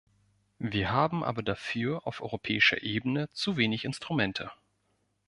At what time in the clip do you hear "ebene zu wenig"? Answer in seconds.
2.81-3.85